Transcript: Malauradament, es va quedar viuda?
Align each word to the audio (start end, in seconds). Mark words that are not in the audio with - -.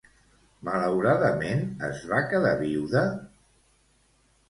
Malauradament, 0.69 1.63
es 1.89 2.01
va 2.15 2.25
quedar 2.35 2.57
viuda? 2.65 3.09